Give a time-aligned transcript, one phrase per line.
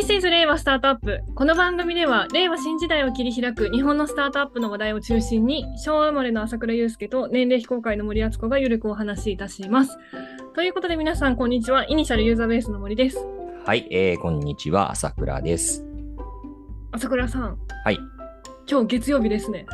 [0.00, 1.20] This is 令和スタートアップ。
[1.34, 9.98] この番組では、令和新時代を切り開く日本のスタートアップの話題を中心に、昭和生まれの朝倉祐介と年齢非公開の森敦子がゆるくお話しいたします。
[10.54, 11.86] ということで皆さん、こんにちは。
[11.86, 13.18] イニシャルユーザーベースの森です。
[13.66, 15.84] はい、えー、こんにちは、朝倉です。
[16.92, 17.98] 朝倉さん、はい、
[18.66, 19.66] 今日月曜日ですね。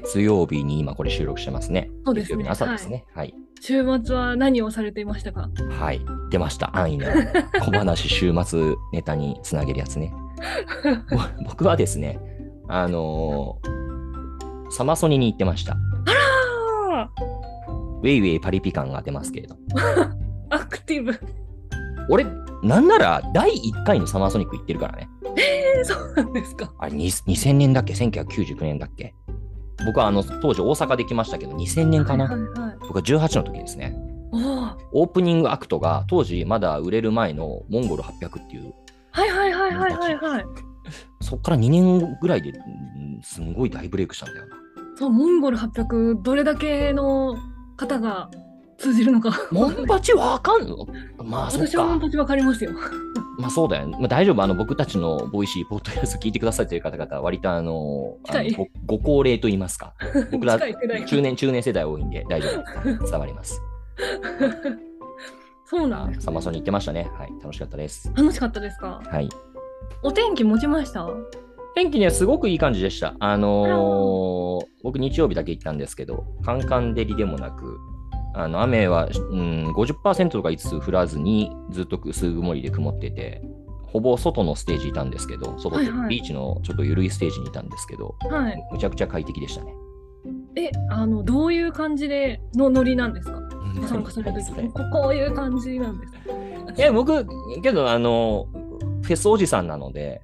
[0.00, 1.90] 月曜日に今これ収録してますね。
[2.06, 3.04] そうですね月曜日の朝ですね。
[3.14, 3.34] はい。
[3.60, 5.50] 週末は何をされていましたか？
[5.78, 6.76] はい、出ました。
[6.76, 7.08] 安易な
[7.62, 10.12] 小話週末ネタにつなげるやつね。
[11.10, 11.18] ぼ
[11.50, 12.18] 僕はですね、
[12.68, 13.82] あのー
[14.70, 15.76] サマソニに行ってました。
[16.90, 17.10] あ
[18.02, 19.54] ウェイウェイパリピ感が出ますけれど。
[19.74, 20.10] ー
[20.48, 21.12] アクティブ。
[22.08, 22.24] 俺、
[22.62, 25.10] なんなら第1回のサマーソニック行ってるからね。
[25.36, 26.72] えー、そうなんですか？
[26.78, 29.14] あれ、に2000年だっけ ?1999 年だっけ？
[29.86, 32.76] 僕はあの当時大阪で来ましたけど、2000年かな、はいはいはい。
[32.80, 33.96] 僕は18の時ですね。
[34.92, 38.72] オープニングアクトが当時まだ売れる前の MONGOL800っていう、
[39.10, 40.44] はいはいはいはいはいはい。
[41.20, 44.56] そっから2年ぐらいで、うんすんごい大ブレイクしたんだよな。
[44.96, 47.36] そう、 MONGOL800、どれだけの
[47.76, 48.30] 方が
[48.82, 49.30] 通じるのか。
[49.50, 50.86] モンパチわかんの？
[51.24, 51.66] まあそっか。
[51.68, 52.72] 私はモンパチわかりますよ。
[53.38, 53.96] まあそうだよね。
[53.98, 54.42] まあ、大丈夫。
[54.42, 58.44] あの僕たちの Voicy、ポッドキャスト聞いてくださっている方々は割とあの、あの
[58.86, 59.94] ごご高齢と言いますか。
[60.32, 62.48] 僕ら中年、中年世代多いんで大丈
[62.84, 63.04] 夫。
[63.10, 63.62] 伝わります。
[65.64, 67.10] そうなんサマソニ行ってましたね。
[67.18, 67.30] はい。
[67.42, 68.12] 楽しかったです。
[68.14, 69.00] 楽しかったですか？
[69.06, 69.28] はい。
[70.02, 71.08] お天気持ちました？
[71.74, 73.14] 天気ね、すごくいい感じでした。
[73.18, 77.78] あのー僕日曜日だけ行ったんですけど、カンカン照りでもなく、
[78.34, 83.42] あの雨は、うん、50%とか5つ降らずに、ずっと薄曇りで曇ってて、
[83.82, 88.62] ほぼ外のステージいたんですけど、外はいはいビーチのちょっと緩いステージにいたんですけど、はい。
[88.72, 89.74] むちゃくちゃ快適でしたね。
[90.56, 93.38] え、あの、どういう感じでのノリなんですか？
[93.88, 96.18] 参加するときそれここういう感じなんですか？
[96.76, 97.26] いや、僕、
[97.62, 98.46] けど、あの、
[99.02, 100.22] フェスおじさんなので、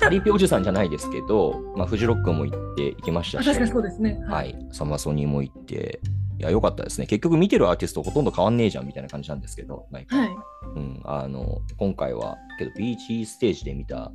[0.00, 4.20] パリピおじさんじゃないですけど、まあ、フジロックも行って行きましたし、あ確かにそうですね。。
[4.28, 6.00] はいい、サマソニも行って、
[6.40, 7.06] いや、良かったですね。
[7.06, 10.28] 結局見てるアーティストほとんど変わんねえじゃんみたいな感じなんですけど、毎回はい。
[10.74, 14.10] うん、あの今回は、けど、ビーチステージで見た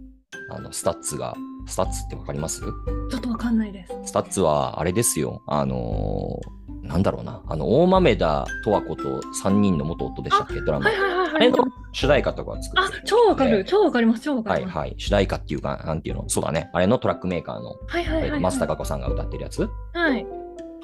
[0.49, 1.35] あの STUTSが、
[1.67, 2.61] STUTSってわかります？
[2.61, 3.93] ちょっとわかんないです。
[4.05, 6.55] STUTSは、あれですよ、あのー
[6.87, 10.85] なんだろうな、あの、大豆田とわ子と3人の元夫でしたっけ、ドラマ。
[10.85, 11.35] はいはいはいはい。
[11.35, 11.57] あれの
[11.93, 13.65] 主題歌とかを作あってる、超わかる。
[13.65, 14.21] 超わかります。
[14.21, 14.77] 超わかります。
[14.77, 14.95] はいはい。
[14.99, 16.69] 主題歌っていうか、なんていうの、そうだね。
[16.73, 18.39] あれのトラックメーカーの、はいはいはいはい。
[18.39, 19.67] 松たか子さんが歌ってるやつ？
[19.93, 20.27] はい。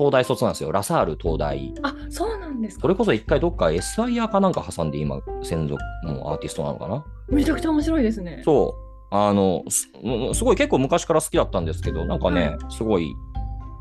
[0.01, 0.72] 東大卒なんですよ。
[0.72, 1.72] ラサール東大。
[1.84, 2.81] あ、そうなんですか。
[2.81, 7.06] それこそ一回どっか SIer かなんか挟んで今、専属のアーティストなのかな。
[7.29, 8.41] めちゃくちゃ面白いですね。
[8.44, 8.75] そ
[9.12, 9.16] う。
[9.16, 13.13] あの、すごい結構昔から好きだったんですけど、なんかね、すごい、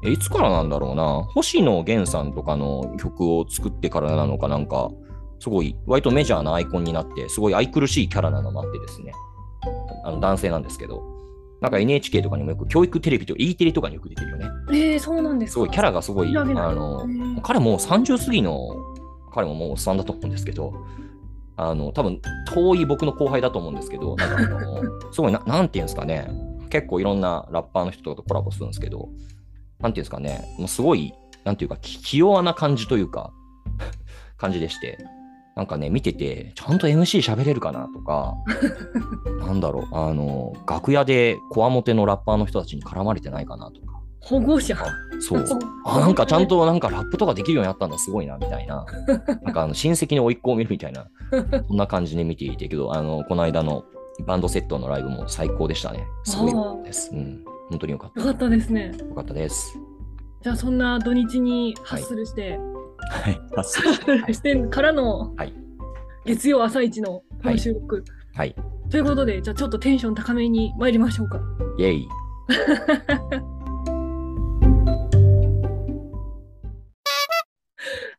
[0.05, 4.91] えいつからなんだろうな、星野源さんとかの曲を作ってからなのかなんか、
[5.39, 9.13] すごい、割とメジャーなアイコンになって、すごい愛くるしいキャラなのもあってですね、
[10.05, 11.03] あの男性なんですけど、
[11.61, 14.47] なんか NHK とかにもよく、教育テレビと E テレとかによく出てるよね。
[14.71, 15.53] えー、そうなんですか。
[15.55, 17.07] すごい、キャラがすごい、あの
[17.43, 18.75] 彼も30過ぎの、
[19.33, 20.73] 彼ももうおっさんだと思うんですけど、
[21.57, 22.21] あの、多分
[22.53, 24.83] 遠い僕の後輩だと思うんですけど、なんかあの、
[25.13, 26.31] すごいな、なんていうんですかね、
[26.71, 29.11] 結構いろんなラッパーの人とかとコラボするんですけど、
[29.79, 31.13] なんていうんですかね、もうすごい、
[31.45, 33.33] なんていうか、き器用な感じというか、
[34.39, 34.99] 感じでして、
[35.57, 38.35] なんかね、見てて、ちゃんと MC 喋れるかなとか、
[39.47, 44.77] なんだろう、あの、楽屋でこわもてのラッパーの人たちに絡まれてないかなとか、保護者。
[45.21, 45.45] そう。
[45.85, 48.87] あ、なんかちゃんとなんかラップとかできるようになったんだ、すごいな、みたいな。
[49.43, 51.09] なんかあの親戚の甥っ子を見るみたいな、
[51.67, 53.85] そんな感じで見ていてけど、あの、この間の
[54.27, 56.07] バンドセットのライブも最高でしたね。
[56.25, 57.11] すごいです。
[57.13, 57.45] うん。
[57.71, 58.93] 本当に良かっよかったですね。
[58.97, 59.05] た。
[59.05, 59.79] 良かったです。
[60.43, 62.80] じゃあそんな土日にハッスルして、はい。
[63.09, 65.55] ハッスルしてからのはい。
[66.27, 68.05] 月曜朝一のこの収録。
[68.35, 68.55] はい。
[68.91, 71.41] ということで、じゃあちょっとテンション高めに参りましょうか。
[71.79, 72.09] イェイ。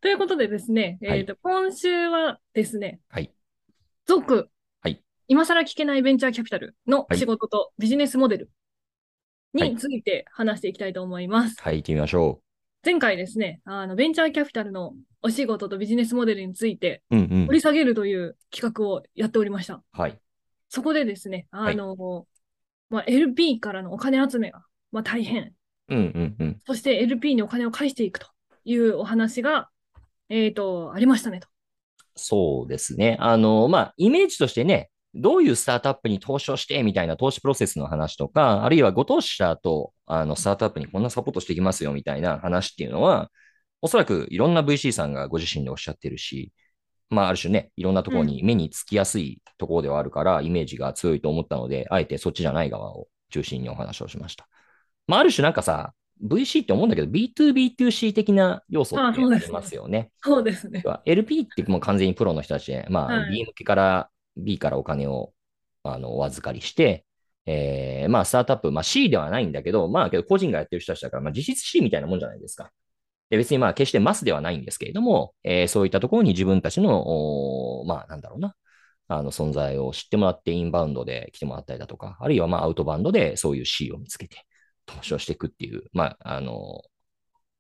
[0.02, 3.32] ということでですね、はいえーと今週はですね、はい。
[4.06, 4.50] 続、
[4.82, 8.50] はい今更聞けないベンチャーキャピタルのはい仕事とビジネスモデル
[9.54, 11.62] はいについて話していきたいと思います。
[11.62, 12.42] はい、行ってみましょ
[12.84, 17.16] 前回ですね、あのベンチャーキャピタルのお仕事とビジネスモデルについてう。
[17.16, 17.54] うんうん掘。
[17.54, 19.84] り下げるという企画をやっておりました。
[19.92, 20.20] はい。
[20.70, 25.54] そこでですね、はいまあ、LP からのお金集めが、まあ、大変。
[25.90, 26.60] うんうんうん。
[26.66, 28.28] そして LP にお金を返していくと
[28.66, 29.70] いうお話が、
[30.30, 31.48] えっ、と、ありましたねと。
[32.16, 33.18] そうですね。
[33.20, 43.30] あの、まあ、イメージとしてね、どういうスタートアップに投資をしてみたいな投資プロセスの話とか、あるいはご投資者とあのスタートアップにこんなサポートしていきますよみたいな話っていうのは、
[43.82, 46.52] おそらくいろんな VC さんがご自身でおっしゃってるし、
[47.10, 54.48] まあ、ある種ね、いろんなところに目につきやすいところではあるから、イメージが強いと思ったので、あえてそっちじゃない側を中心にお話をしました。
[55.08, 55.94] まあ、ある種なんかさ、
[56.24, 60.12] VC って思うんだけど、B2B2C 的な要素ってありますよね。
[60.22, 60.84] そうですね。
[61.06, 65.34] LP ってもう完全にプロの人たちで、まあ、はい B 向けから B からお金を
[65.84, 67.06] あのお預かりして、
[67.46, 72.72] えーまあ、スタートアップ、まあ、C ではないんだけど、まあ、けど個人がやってる人たちだから、まあ、実質 C みたいなもんじゃないですか。
[73.30, 78.56] で別にまあ、決してマスではないんですけれども、えーそういったところに自分たちの、まあ、なんだろうな、
[79.08, 84.46] あの存在を知ってもらって、インバウンドで来てもらったりだとか、あるいはまあ、アウトバウンドでそういう C を見つけて、
[84.86, 86.82] 投資をしていくっていう、まあ、あの、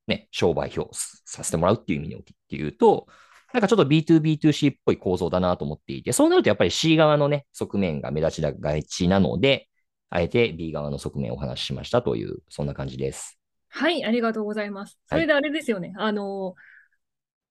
[0.07, 3.07] ね、商売表をさせてもらうっていう意味におきっていうと、
[3.53, 9.68] なんかちょっと B2B2C っぽい構造だなと思っていて、そうなるとやっぱり C 側のね、側面が目立ちがちなので、
[10.09, 13.39] あえて B 側の側面をお話ししましたという、そんな感じです。
[13.69, 15.00] はい、ありがとうございます。
[15.07, 15.94] そはいれであれですよね。
[15.98, 16.56] あの、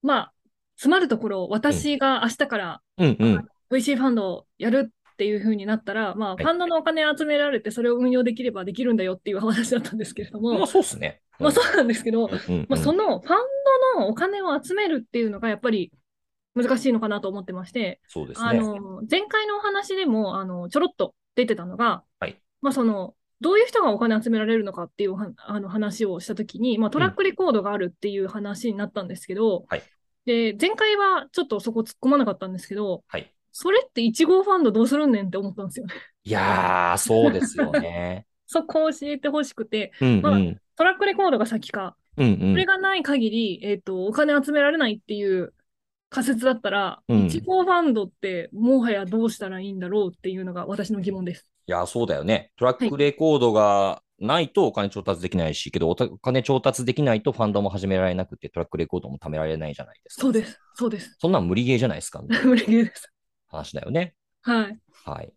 [0.03, 0.33] まあ、
[0.77, 3.49] 詰まるところ、私が明日からうんうん。
[3.71, 11.23] VC ファンドをやるっていう風になったら、まあ、いファンドのお金集められて、それを運用できればできるんだよっていう話だったんですけれども、まあそうっすね。
[11.41, 13.37] まあそうなんですけど、うんうんうんまあ、そのファン
[13.97, 15.93] ドのお金を集めるっていうのがやっぱり
[16.55, 18.59] 難しいのかなと思ってまして、あそうですね。
[18.61, 29.83] の前回のお話でもあのちょろっと出てたのが、はいまあ、そのどういう人がお金集められるのかっていうはあの話をしたときに、まあ、トラックレコードがあるっていう話になったんですけど、はい
[30.27, 33.35] で前回はちょっとそこ突っ込まなかったんですけど、はい。
[33.53, 35.95] それって1号ファンドどうするんねんって思ったんですよね。
[36.23, 38.27] いやー、そうですよね。
[38.51, 40.61] そこを教えてほしくて、うんまあうん。
[40.75, 45.55] トラックレコードが先か、うんうんこれがない限り、えっと、お金集められないっていう
[46.09, 51.47] 仮説だったら、うん1号ファンドってもはやどうしたらいいんだろうっていうのが私の疑問です。
[51.69, 52.51] いや、そうだよね。
[52.57, 60.23] トラックレコードがないとお金調達できないし、けどおお金調達できないとファンドも始められなくて、トラックレコードも貯められないじゃないですか。
[60.23, 60.61] そうです。
[60.75, 61.17] そうです。
[61.21, 63.13] そんなん無理ゲーじゃないですか、みたいな 無理ゲーです。
[63.49, 64.15] 話だよね。
[64.43, 64.79] はい。
[65.05, 65.33] はい。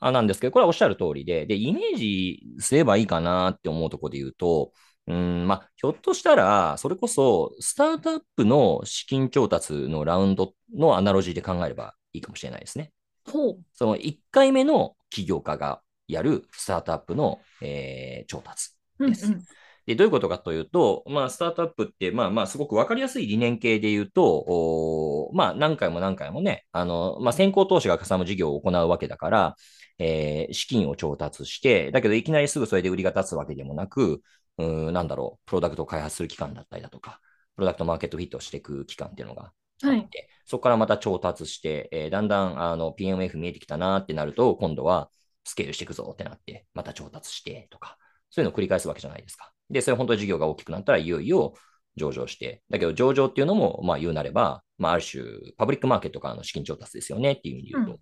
[0.00, 4.72] あなんですけど、これはおっしゃる通りで、で、イメージすればいいかなって思うところで言うと、
[5.06, 12.92] うん、まあ、ひょっとしたら、それこそ、スタートアップの資金調達のラウンドのアナロジーで考えればいいかもしれないですね。
[13.24, 13.64] ほう。
[13.74, 18.70] その1回目の起業家がやるスタートアップの、えー調達。
[18.98, 19.44] ですうんうん。
[19.88, 29.56] で、どういうことかというと、まあ、スタートアップって、まあまあ、すごくわかりやすい理念系で言うと、まあ、何回も何回もね、あの、まあ、先行投資がかさむ事業を行うわけだから、
[29.98, 34.22] えー資金を調達して、だけどいきなりすぐそれで売りが立つわけでもなく、
[34.58, 37.20] うーん、なんだろう、プロダクトを開発する期間だったりだとか、
[37.56, 39.52] プロダクトマーケットフィットをしていく期間っていうのが
[39.82, 40.08] あはい。
[40.44, 45.10] そこからまた調達して、えーだんだんあの PMF 見えてきたなってなると、今度は
[45.44, 47.96] スケールしていくぞってなって、また調達してとか、
[48.30, 49.52] そういうのを繰り返すわけじゃないですか。
[49.70, 51.54] で、それ本当に事業が大きくなったらいよいよ
[51.96, 55.24] 上場して、だけど上場っていうのも、まあ言うなれば、まあある種、
[55.56, 57.98] パブリックマーケットからの資金調達ですよねっていう意味で言うと、うん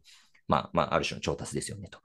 [0.49, 1.99] まあまあある種の調達ですよねと。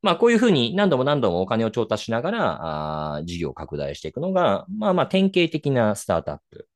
[0.00, 6.68] まあこういうふうに何度も何度もお金を調達しながら、あー事業を拡大していくのが、まあまあ典型的なスタートアップ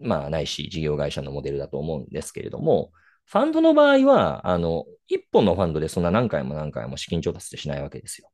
[0.00, 2.92] まあ、ないし、事業会社のモデルだと思うんですけれども、
[3.26, 8.30] ファンドの場合は、あの、一本のファンドでそんな何回も何回も資金調達ってしないわけですよ。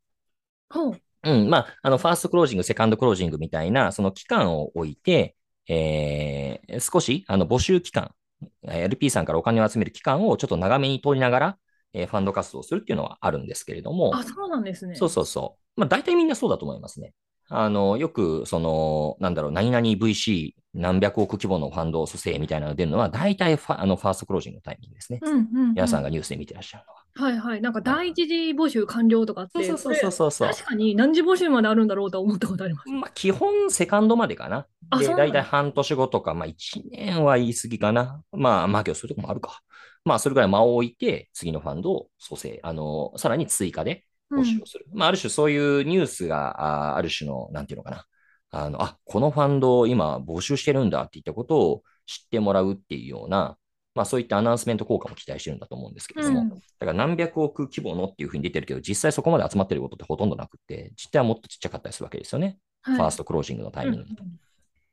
[1.26, 1.34] ほう。
[1.42, 5.36] うん、まあ、あの、ファーストクロージング、セカンドクロージングみたいな、その期間を置いて、
[5.68, 8.14] えー少し、あの、募集期間、
[8.62, 11.58] えー LP さんからお金を集める期間をちょっと長めに取りながら、
[11.92, 14.94] えーファンド活動をするっていうのはあるんですけれども、あ、そうなんですね。
[14.96, 15.80] そうそうそう。
[15.80, 17.12] まあ、大体みんなそうだと思いますね。
[17.48, 25.20] あの、よく、その、なんだろう、何々 VC 何百億規模のファンド蘇生みたいなのが出るのは、大体ファあのファーストクロージングのタイミングですね。
[25.22, 25.68] うんうん、うん。
[25.70, 27.06] 皆さんがニュースで見てらっしゃるのは。
[27.18, 27.62] はいはい。
[27.62, 32.90] なんか第一次募集完了とかって、そうそうそうそうそうれ確かに何次募集まであるんだろうとは思ったことあります。
[32.90, 34.66] まあ、基本、セカンドまでかな。
[34.98, 38.22] で、大体半年後とか、まあ、1年は言い過ぎかな。
[38.32, 39.62] まあ、まあ、けど、そういうとこもあるか。
[40.04, 44.86] まあ、それぐらい間を置いて、次のファンドを蘇生、あの、さらに追加で募集をする。
[44.92, 48.04] まあ、ある種そういうニュースが、あある種の、なんていうのかな。
[48.50, 53.56] あの、あ、このファンドを今募集してるんだっていったことを知ってもらうっていうような、
[53.94, 62.58] まあそういったアナウンスメント効果も期待してるんだと思うんですけれども、うんだから何百億規模のっていうふうに出てるけど、実際そこまで集まってることってほとんどなくて、実態はもっとちっちゃかったりするわけですよね。
[62.82, 64.22] はいファーストクロージングのタイミングうんと。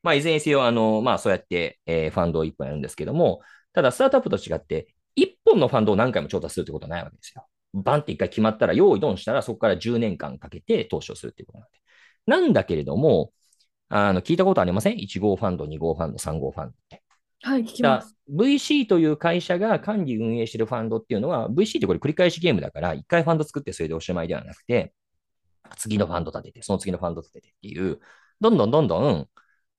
[0.02, 7.46] まあ、いずれにせよ、あの、まあ、そうやって、えーファンドを1本やるんですけども、ただ、スタートアップと違って、1本のファンドを何回も調達するってことはないわけですよ。
[7.74, 11.80] バンって1回決まったら、用意ドンしたら、そこから10年間かけて投資をするっていうことなんで。
[12.26, 13.32] なんだけれども、
[13.90, 17.04] あの、聞いたことありません ?1 号ファンド、2号ファンド、3号ファンドって。
[17.42, 18.16] はい、聞きだます。
[18.32, 24.94] VC という会社が管理運営しているファンドっていうのは、VC ってこれ繰り返しゲームだから、1回ファンド作ってそれでおしまいではなくて、
[25.78, 28.00] 次のファンド立てて、その次のファンド立ててっていう、
[28.40, 29.30] どんどんどんどん、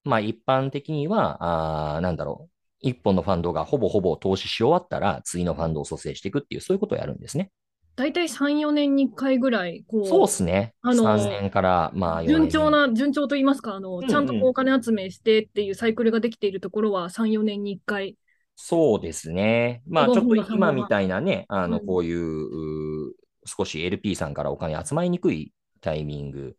[0.05, 7.51] まあ一般的には、あーなんだろう、一本のファンドがほぼほぼ投資し終わったら、次のファンドを蘇生していくっていう、そういうことをやるんですね。
[7.97, 10.75] 大体3、4年に1回ぐらい、こう、そうですね。
[10.83, 18.17] あの3年から、まあ、4順年調な、順調と言いますか、あの、んうんちゃんとお金集めしてっていうサイクルができているところは3、4年に1回。
[18.57, 19.83] そうですね。
[19.87, 23.13] まあ、子ちょっと今みたいなね、あの、うんこういう、うー
[23.47, 26.57] 少し LP さんからお金集まりにくいタイミング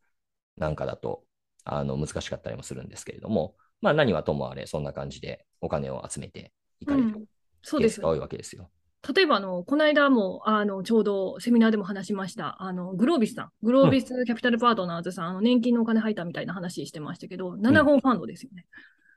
[0.58, 1.24] なんかだと、
[1.64, 7.26] あの、難しかったりもするんですけれども、まあ、何はともあれ、そんな感じでお金を集めていかれるうん
[7.64, 8.70] そうですケースが多いわけですよ。
[9.14, 18.66] 例えばあの、この間もあのちょうどセミナーでも話しました、あのグロービスさん、グロービスキャピタルパートナーズさん、あの年金のお金入ったみたいな話してましたけど、7号ファンドですよね。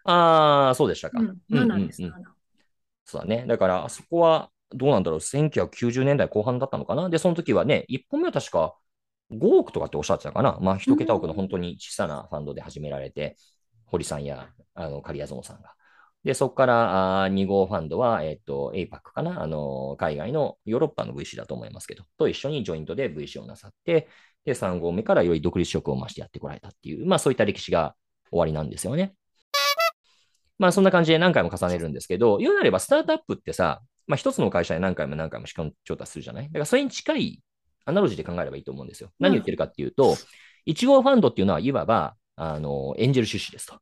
[0.05, 1.21] ああ、そうでしたか。
[1.21, 2.15] うん、うんうん7です、うん7
[3.05, 3.47] そうだね。
[3.49, 5.21] だから、そこはどうなんだろう。
[5.21, 7.09] 1990年代後半だったのかな。
[7.09, 8.75] で、その時はね、1本目は確か
[9.31, 10.59] 5億とかっておっしゃってたかな。
[10.61, 13.37] まあ、1桁億の本当に小さなファンドで始められて、
[13.87, 15.75] 堀さんやあの刈谷園さんが。
[16.29, 19.43] で、そこからあ2号ファンドは、えっ、と、APAC かな？
[19.43, 24.09] あの、海外のヨーロッパの VC だと思いますけど、と一緒にジョイントで VC をなさって、
[24.45, 27.95] で、3号目からより独立色を増してやってこられたっていう、まあ、そういった歴史が
[28.31, 29.15] 終わりなんですよね。
[30.59, 36.45] まあそんな感じで何回も重ねるんですけど、言うなればスタートアップってさ、まあ一つの会社で何回も何回も資金調達するじゃない？
[36.45, 37.41] だからそれに近い
[37.87, 39.09] アナロジーで考えればいいと思うんですよ。
[39.19, 40.15] 何言ってるかっていうと、
[40.67, 43.79] 1号ファンドっていうのはいわば、あの、エンジェル出資ですと。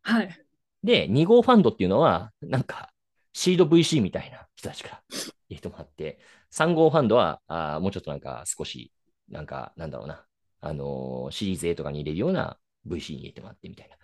[0.00, 0.42] はい。
[0.84, 2.90] で、2号ファンドっていうのは、なんか、
[3.32, 5.02] シード VC みたいな人たちから
[5.48, 6.18] 入れてもらって、
[6.50, 8.92] 3号ファンドは、あもうちょっとなんか少し、
[9.28, 10.26] なんか、なんだろうな、
[10.60, 13.96] あのーシリーズ A とかに入れるような VC に入れてもらってみたいな。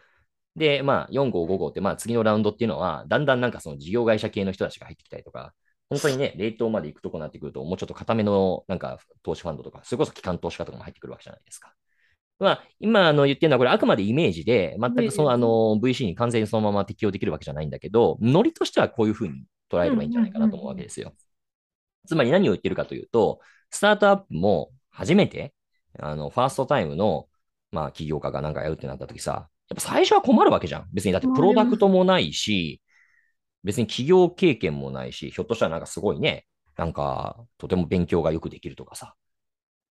[0.57, 5.55] で、まあ、4号、5号って、まあ、次のラウンドっていうのは、だんだんなんかその事業会社系の人たちが入ってきたりとか、
[5.89, 11.75] 本当にね、冷凍まで行くとこになってくると、もうちょっと固めのなんか投資ファンドとか、それこそ機関投資家とかも入ってくるわけじゃないですか。
[12.39, 15.47] まあ、今あの言ってるのは、これあくまでイメージで、全くそのあの
[15.83, 21.15] VC に完全にそのまま適用できるわけじゃないんだけど、ノリとしてはこういうふうに捉えればいいんじゃないかなと思うわけですよ。
[22.07, 23.41] つまり何を言ってるかというと、
[23.71, 25.53] スタートアップも初めて、
[25.99, 27.29] あの、ファーストタイムの、
[27.71, 30.87] まあ、起業家がなんかやるってなった時さ、やっぱ最初は困るわけじゃん。
[30.93, 32.81] 別にだってプロダクトもないし、
[33.65, 39.15] 別に起業経験もないし、ひょっとしたらなんかすごいね、なんかとても勉強がよくできるとかさ、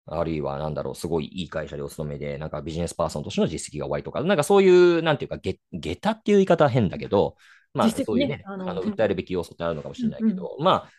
[0.06, 7.36] あるいはなんだろう、すごいいい会社でお勤めで、なんかビジネスパーソンとしての実績が終わりとか、なんかそういう、なんていうか、げ下駄っていう言い方は変だけど、
[7.74, 10.90] まあそういうね、あのあの訴えるべき要素ってあるのかもしれないけど、まあ、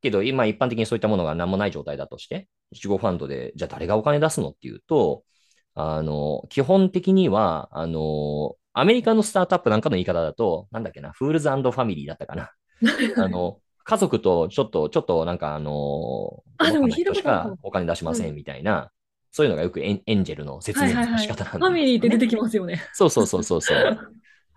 [0.00, 5.24] けど今一般的にそういったものが何もない状態だとして、1号ファンドで、じゃあ誰がお金出すのっていうと、
[5.74, 12.50] あの、基本的には、あの、アメリカのスタートアップなんかの言い方だと、なんだっけな、フールズファミリーだったかな。
[13.16, 18.90] あの、家族とちょっと、ちょっとなんかあの、あでも細かな人しかお金出しませんみたいな、
[19.30, 21.26] そういうのがよくエンエンジェルの説明のはいはいはい。
[21.26, 22.82] ファミリーって出てきますよね。
[22.92, 23.98] そうそうそうそうそう。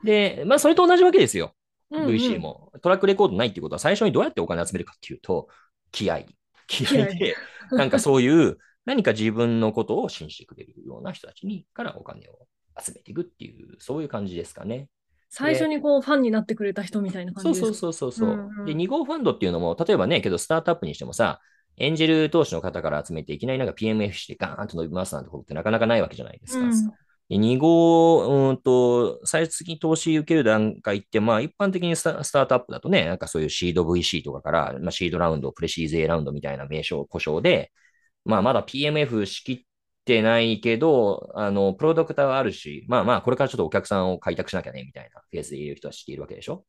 [0.04, 1.54] で、まあそれと同じわけですよ。
[1.92, 2.72] うんうん VC も。
[2.82, 5.48] トラックレコードないっていうことは最初にどうやってお金集めるかっていうと、
[5.92, 6.22] 気合。
[6.68, 7.36] 気合で、
[7.72, 12.48] なんかそういう何か自分のことを信じてくれるような人たちにからお金を
[12.80, 14.90] 集めていくっていう、そういう感じですかね。
[15.30, 18.30] 最初にこうファンになってくれた人みたいな感じそうそうそうそうそう。
[18.30, 21.40] うんうんで、2号ファンドっていうのも、例えばね、けどスタートアップにしてもさ、
[21.78, 26.66] エンジェル投資の方から集めて、いきなりなんか PMF してガーンと伸びますなんてことってなかなかないわけじゃないですか。
[26.66, 26.92] うん
[27.30, 37.74] で2号、うーんと、最初に投資受ける段階って、まあ一般的にスタスタートアップだとね、なんかそういうシード VC とかから、まあ、シードラウンド、プレシーズ A ラウンドみたいな名称、故障で、
[38.24, 39.66] まあまだ PMF しきっ
[40.08, 46.66] てないけど、あの、プロダクターはあるし、まあまあこれからちょっとお客さんを開拓しなきゃね、みたいなフェーズでいる人は知っているわけでしょ？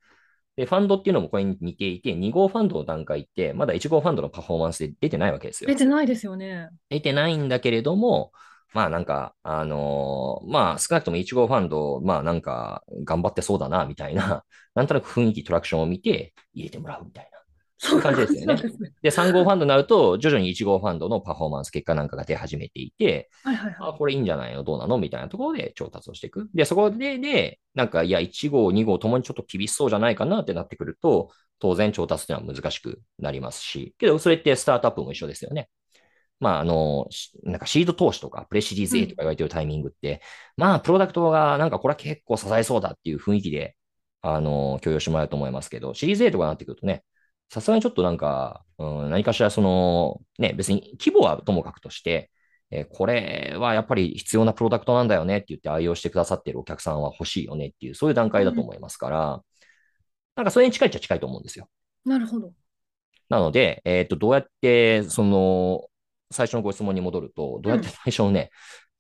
[0.56, 5.76] で、ファンドっていうのもこれに似ていて、2号ファンドの段階って、まだ1号ファンドのパフォーマンスで出てないわけですよ出。
[5.76, 6.68] てないですよね。
[6.90, 8.32] 出てないんだけれども、
[8.74, 17.38] まあなんか、あのーまあ少なくとも1号ファンド、まあなんか頑張ってそうだな、みたいな、なんとなく雰囲気、トラクションを見て入れてもらうみたいな。
[17.80, 18.92] そういう感じですよねですね。
[19.02, 24.64] で、3号ファンドになると、徐々に1号ファンドのパフォーマンス結果なんかが出始めていて、はいはいはあ、これいいんじゃないの？
[24.64, 24.98] どうなの？
[24.98, 26.50] みたいなところで調達をしていく。
[26.54, 31.30] で、そこで、で、なんか、いや、1号、2号ともにちょっと厳しそうじゃないかなってなってくると、
[31.60, 35.68] 当然調達っていうのは難しくなりますし、けど、それってスタートアップも一緒ですよね。
[36.40, 40.20] まあ、あの、しなんかシード投資とか、プレシリーズ A とか言われてるタイミングって、
[40.56, 43.76] まあ、プロダクトが、なんかこれは結構支えそうだっていう雰囲気で、
[44.22, 47.02] あの、許容してもらえると思いますけど、シリーズ A とかになってくるとね、
[47.50, 52.30] さすがにちょっとなんか、うん、何かしらその、ね、別に規模はともかくとして、
[52.70, 59.42] えーこれはやっぱり必要なプロダクトなんだよねって言って愛用してくださっているお客さんは欲しいよねっていう、そういう段階だと思いますから、
[60.36, 61.68] なんかそれに近いっちゃ近いと思うんですよ。
[62.06, 62.08] い。
[62.10, 62.52] なるほど。
[63.28, 65.88] なので、えっ、と、どうやって、その、
[66.30, 68.50] 最初のご質問に戻ると、どうやって最初のね、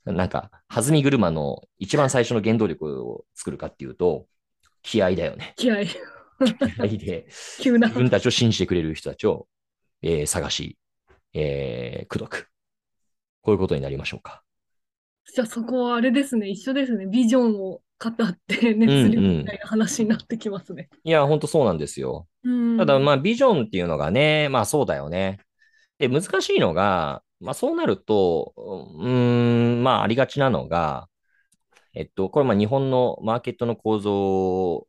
[0.04, 4.26] なんか、弾み車の一番最初の原動力を作るかっていうと、
[4.82, 5.54] 気合だよね。
[5.56, 5.84] 気合
[6.84, 6.98] い。
[6.98, 7.26] で、
[7.60, 7.98] 急な自。
[7.98, 9.48] 分たちを信じてくれる人たちを、
[10.02, 10.78] えー探し、
[11.34, 12.48] えー口説く。
[13.42, 14.42] こういうことになりましょうか。
[15.32, 17.06] じゃあそこはあれですね、一緒ですね。
[17.06, 20.88] ビジョンを語って熱量みたいな話になってきますね。
[21.04, 22.26] いや、本当そうなんですよ。
[22.44, 22.78] うん。
[22.78, 25.40] ただ、まあ、ビジョンっていうのがね、まあ、そうだよね。
[25.98, 31.08] で、難しいのが、まあ、そうなると、うーん、まあ、ありがちなのが、
[31.94, 34.86] えっと、これ、まあ、日本のマーケットの構造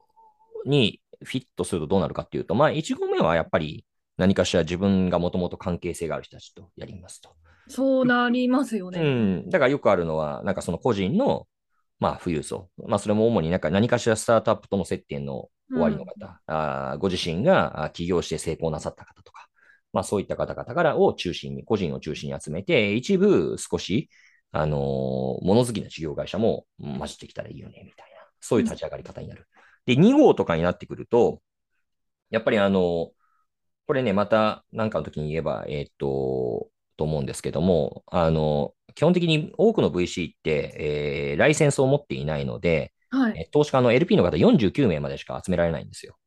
[0.66, 3.86] にフィットするとどうなるかっていうと、まあ、1合目はやっぱり
[4.18, 7.30] 何かしら自分がもともと関係性がある人たちとやりますと。
[7.70, 9.00] そうなりますようね。
[9.00, 9.50] ん。
[9.50, 11.48] だからよくあるのは、なんかその個人の、
[12.00, 12.70] まあ、富裕層。
[12.88, 19.48] まあ、それも主になんか何かしらスタートアップとの接点の終わりの方、あーご自身があ起業して成功なさった方とか、
[19.94, 24.10] まあ、そういった方々からを中心に、個人を中心に集めて、一部少し、
[24.52, 29.46] あのー物好きな事業会社もうん混じってきたらいいよね、みたいな、そういう立ち上がり方になる。
[29.86, 31.42] で、2号とかになってくると、
[32.30, 33.12] やっぱりあの、
[33.88, 43.40] これね、また何かの時に言えば、えーっと、と思うんですけども、あの、基本的に多くの VC って、えーライセンスを持っていないので、はい。
[43.42, 46.18] え投資家の LP の方49名までしか集められないんですよ。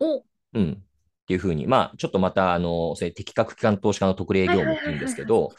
[0.00, 0.24] お、
[0.54, 0.72] うん。
[0.72, 5.50] っていうふうに、まあ、ちょっとまた、あの、それ適格機関投資家の特例業務っていうんですけど、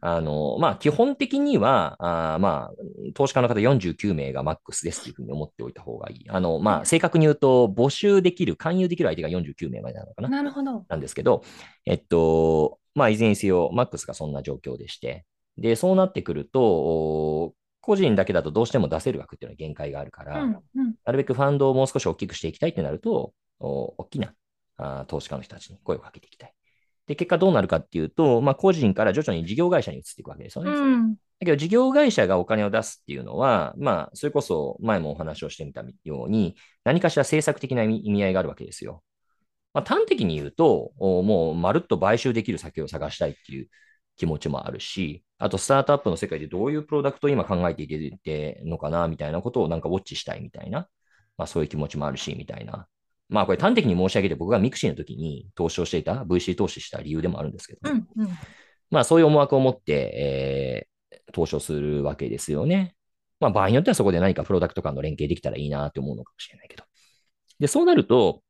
[0.00, 6.24] あの、まあ、基本的には、あーまあ、投資家の方49名がマックスですっていうふうに思っておいた方がいい。
[6.28, 10.28] あの、まあ、正確に言うと、募集できる、勧誘できる相手が49名までなのかな。
[10.28, 10.84] なるほど。
[10.88, 11.42] なんですけど、
[11.86, 15.24] えっと、まあ、いずれにせよ、マックスがそんな状況でして、
[15.56, 20.94] で、そうなってくると、お個人だけだとどうしても出せる額っていうのは限界があるから、うん、うん。
[21.04, 24.34] なるべくファンドをもう少し大きくしていきたいってなると、お大きな
[24.76, 26.54] あー投資家の人たちに声をかけていきたい。
[27.08, 30.70] で、結果どうなるかっていうと、まあ、個人から徐々に事業会社に移っていくわけですよね。
[30.70, 31.14] うん。
[31.14, 39.02] だけど、事業会社がお金を出すっていうのは、まあ、それこそ前もお話をしてみたように、何かしら政策的な意味合いがあるわけですよ。
[39.72, 43.68] まあ、端的に言うと、おもうまるっと買収できる先を探したいっていう
[44.16, 50.88] 気持ちもあるし、あと、スタートアップの世界でどういうプロダクトを今考えていてるのかな、みたいなことをなんかウォッチしたいみたいな、
[51.38, 52.86] まあ、そういう気持ちもあるし、みたいな。
[53.28, 58.28] まあ、これ端的に申し上げて、僕が mixi の時に投資をしていた、VC 投資した理由でもあるんですけど、うん、うん。
[58.90, 60.98] まあそういう思惑を持って、えー
[61.32, 62.94] 投資をするわけですよね。
[63.40, 66.84] まあ場合によってはそこで何かプロダクト間の連携できたらいいなって思うのかもしれないけど。
[67.58, 68.42] で、そうなると、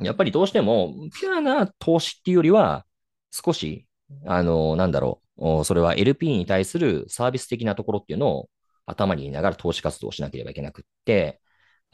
[0.00, 2.84] やっぱりどうしても、ピュアな投資っていうよりは、
[3.30, 3.86] 少し、
[4.26, 8.48] あの、なんだろう、おそれは LP に対するサービス的なところっていうのを
[8.86, 11.40] 頭に入れながら投資活動をしなければいけなくって、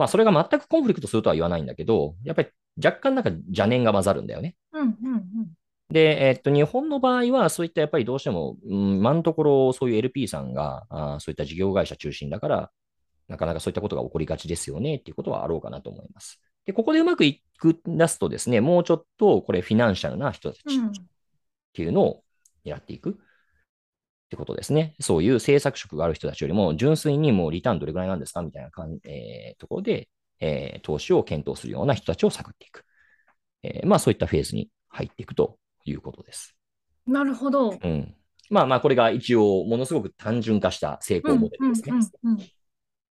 [0.00, 2.48] まあそれが全くコンフリクトするとは言わないんだけど、やっぱり
[2.82, 4.56] 若干なんか邪念が混ざるんだよね。
[4.72, 5.24] うん、うん、うん。
[5.90, 12.70] で、えっと、日本の場合は、そういったやっぱりどうしても、うん、今のところ、そういう LP さんが、あーそういった事業会社中心だから、
[13.28, 16.40] なかなかそういったことが起こりがちですよね、っていうことはあろうかなと思います。
[16.64, 20.92] で、ここでうまくいく出すとですね、もうちょっと、これ、フィナンシャルな人たちうんっ
[21.74, 22.22] ていうのを
[22.64, 23.18] 狙っていく
[24.30, 24.94] ってことですね。
[25.00, 32.84] そういう政策職がある人たちよりも、純粋にもうリターンどれぐらいなんですかみたいなかん、えーところで、えー投資を検討するような人たちを探っていく。
[33.64, 36.56] えーまあ、そういったフェーズに入っていくということです。
[37.06, 37.70] なるほど。
[37.70, 38.14] うん。
[38.50, 41.92] まあまあ、これが一応、ものすごく単純化した成功モデルですね。
[42.22, 42.46] うんうんうん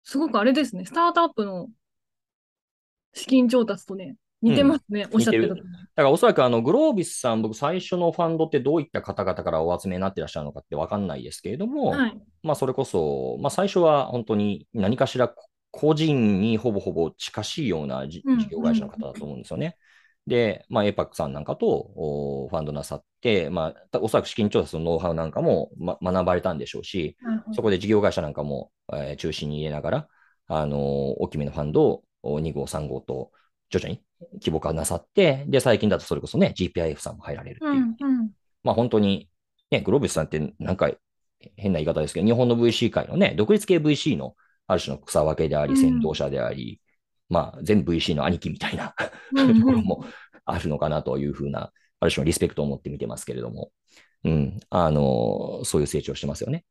[0.05, 1.69] すごくあれですね、スタートアップの
[3.13, 5.63] 資金調達とね、似てますね、おっしゃってたと。
[5.63, 12.21] だからおそらくあの、グロービスさん、僕最初のファンドってどういった方々からお集めになってらっしゃるのかってわかんないですけれども、はい。
[12.43, 15.33] まあそれこそ、まあ最初は本当に何かしら
[15.71, 19.77] 個人にほぼほぼ近しいような事業会社の方だと思うんですよね。
[20.27, 27.17] で、まあ APAC さんなんかとおファンドなさって、まあおそらく資金調達のノウハウなんかも、ま、学ばれたんでしょうし、
[27.51, 30.09] そこで事業会社なんかも、えー中心に入れながら、
[30.49, 30.81] あのー
[31.19, 33.33] 大きめのファンドをお2号、3号と
[33.71, 34.03] 徐々に
[34.35, 37.73] 規模化なさって、で、最近だとそれこそね、GPIF さんも入られるっていう。
[37.73, 38.31] うんうん
[38.65, 39.29] まあ本当に、
[39.71, 40.91] ね、グロービスさんってなんか
[41.57, 46.81] 変な言い方ですけど、日本の VC 界のね、独立系 VC のある種の草分けであり、うん先導者であり、
[47.29, 48.95] まあ全 VC の兄貴みたいな
[49.33, 50.05] うんところも
[50.45, 53.71] あるのかなというふうな、ある種のリスペクトを持って見てますけれども、
[54.25, 56.65] うん、あの、そういう成長してますよね。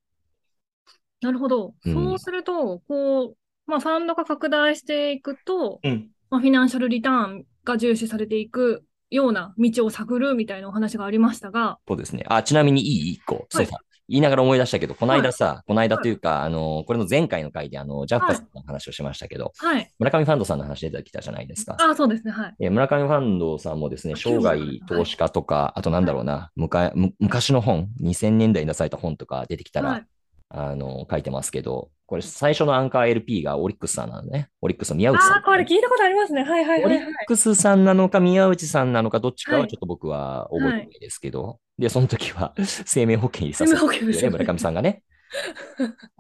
[1.22, 1.74] なるほど。
[1.86, 3.36] うんそうすると、こう、
[3.68, 6.11] まあ、ファンドが拡大していくと、うん。
[6.32, 12.24] まあ、フィナンシャルリターンが重視されていくような道を探るみたいなお話がありましたが、そうですね。
[12.28, 13.12] あ、ちなみにいい？
[13.16, 13.46] 一個。
[13.50, 19.92] そうさ、言いながら思い出したけど、この間さ、この間というか、あの、これの前回の回で、あの、ジャッカさんの話をしましたけど、はい。
[20.00, 21.76] 村上ファンドさんの話出てきたじゃないですか。
[21.78, 22.32] あ、そうですね。
[22.32, 22.56] はい。
[22.62, 30.06] えー村上ファンドさんもですね、生涯投資家とか、あとなんだろうな、昔の本、2000年代に出された本とか出てきたら、はい。
[30.54, 34.50] あの、書いてますけど、これ最初のアンカー LP がオリックスさんなのね。
[34.60, 35.32] オリックスの宮内さん。
[35.32, 36.44] ああ、これ聞いたことありますね。
[36.44, 37.26] はいはいオリッはいはい。
[37.26, 45.04] クスさんなのか宮内さんなのかどっちかははいちょっと僕は覚えてないですけど、で、その時は生命保険にさせてね村上さんがね。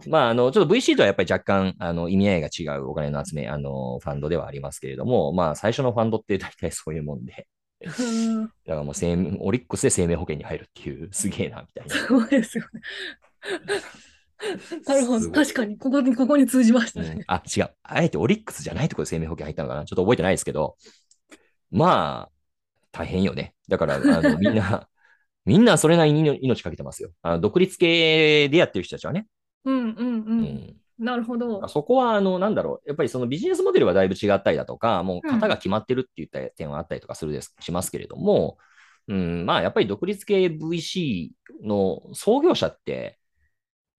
[0.07, 7.47] まあ、あの、ちょっと VC とはやっぱり若干、あの、意味合いが違うお金の集め、あの、ファンドではありますけれども、まあ、最初のファンドって大体そういうもんで、
[7.83, 11.93] うんだからもう生命、オリックスで生命保険に入るっていう、すげえな、みたいな。
[11.93, 12.81] すごいですよね。
[14.87, 15.31] なるほど。
[15.31, 17.15] 確かに、ここに、ここに通じましたね。
[17.17, 17.69] うんあ、違う。
[17.83, 19.85] あえてオリックスじゃないところで生命保険入ったのかな？
[19.85, 20.77] ちょっと覚えてないですけど、
[21.69, 22.31] まあ、
[22.91, 23.55] 大変よね。
[23.67, 24.87] だから、あの みんな、
[25.45, 27.11] みんなそれなりに命かけてますよ。
[27.21, 29.27] あの独立系でやってる人たちはね。
[29.65, 30.03] うんうんうう
[30.35, 30.41] ん。
[30.43, 31.67] んなるほど。
[31.67, 32.87] そこは、あの、なんだろう。
[32.87, 38.57] やっぱりそのビジネスモデルはだいぶ違ったりだとか、もう型が決まってるっていった点はあったりとかするです、しますけれども、
[39.07, 41.31] うん、まあ、やっぱり独立系 VC
[41.63, 43.17] の創業者って、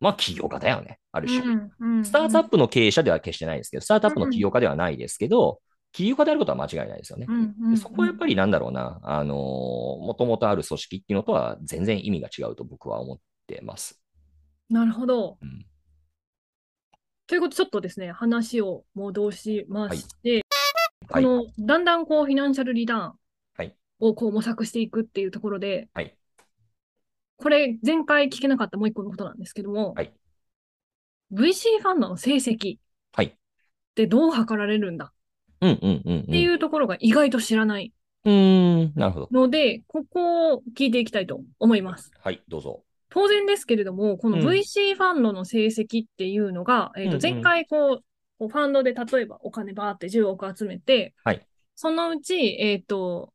[0.02, 0.98] まあ、起業家だよね。
[1.12, 1.40] ある種。
[1.40, 5.60] うんうんスタートアップの経営者では決してないですけど、スタートアップの起業家ではないですけど、
[5.92, 7.26] 起業家であることは間違いないですよね。
[7.28, 14.02] うんうんうんでそこはやっぱりなんだろうな、あのもともとある組織っていうのとは全然意味が違うと僕は思ってます。
[14.68, 15.38] なるほど。
[15.40, 15.64] うん
[17.28, 20.44] ということで、ちょっとですね、話を戻しまして、
[21.08, 21.24] はい。
[21.24, 23.00] この、だんだんこう、フィナンシャルリターン
[23.56, 26.14] はいをこう模索していくっていうところで、はい。
[27.42, 30.12] これ、前回聞けなかったもう一個のことなんですけども、はい
[31.32, 32.80] VC ファンドの成績っ
[33.14, 33.34] はい。
[33.94, 35.12] てどう測られるんだ？
[35.62, 36.20] うんうんうん、うん。
[36.20, 37.92] っていうところが意外と知らない
[38.24, 39.28] うーん、なるほど。
[39.30, 42.10] ので、ここを聞いていきたいと思います。
[42.22, 42.84] はい、どうぞ。
[43.08, 48.04] 当然ですけれども、このうん VC ファンドの成績っていうのが、えーうんうんと前回こう、
[48.38, 51.40] こうファンドで例えばお金バーって10億集めて、はい
[51.74, 53.32] そのうち、えっ、と、か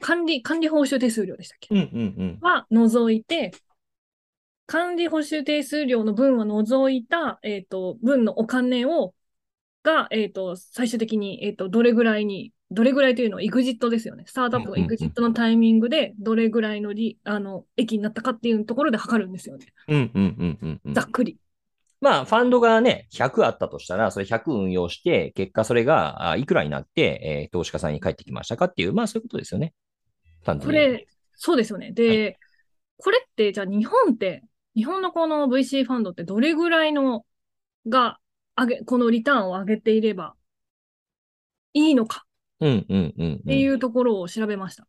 [0.00, 2.38] 管理、管理報酬手数料でしたっけ、うんうんうん。
[2.40, 3.52] は除いて、
[4.66, 9.14] 管理報酬手数料の分は除いた、えっ、と、分のお金を、
[9.82, 14.24] が、えっ、と、最終的に、えっ、と、どれぐらいに、どれぐらいというのは、エグジットですよね。
[14.26, 19.66] スタートアップがうんうんうんエグジットのタイミングで、どれぐらいの利、あの、益になったかっていうところで測るんですよね。
[19.88, 21.38] うんうんうんうんうんざっくり。
[22.04, 29.72] まあ、ファンドがね、100あったとしたら、それ100運用して、結果それがあいくらになって、えー投資家さんに返ってきましたかっていう、まあそういうことですよね。
[30.44, 31.92] 単これ、そうですよね。
[31.92, 32.38] で、
[32.98, 34.44] これって、じゃあ日本って、
[34.76, 37.24] 日本のこの VC ファンドってどれぐらいの
[37.88, 38.18] が
[38.54, 40.34] 上げ、このリターンを上げていれば
[41.72, 42.26] いいのか。
[42.60, 42.66] っ
[43.46, 44.86] ていうところを調べました。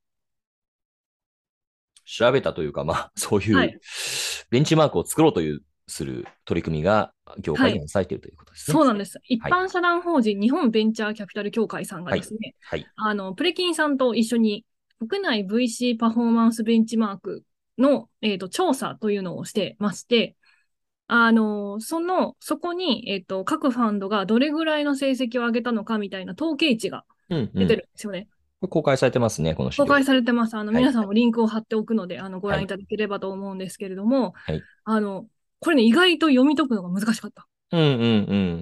[2.06, 3.80] 調べたというか、まあ、そういう、はい
[4.50, 8.74] ベンチマークを作ろうという、する取り組みが業界にされているということですね。
[8.74, 9.20] そうなんです。
[9.28, 12.86] 一はい般社団法人日本ベンチャーキャピタル協会さんがですね、はい。
[12.96, 14.66] あの、プレキンさんと一緒に
[15.08, 17.44] 国内 VC パフォーマンスベンチマーク
[17.78, 20.36] の、えーと調査というのをしてまして、
[21.08, 27.52] あの、その、そこに、えっ、と、各ファンドがどれぐらいの成績を上げたのかみたいな統計値がうん、うん。
[27.54, 28.28] 出てるんですよね。
[28.60, 30.56] これ公開されてますね、この公開されてます。
[30.56, 35.28] あの、はい皆さんもリンクを貼っておくので、あの、ご覧はいいただければと思うんですけれども、はいあの、
[35.66, 37.48] これね、意外と読み解くのが難しかった。
[37.72, 37.90] うんうんう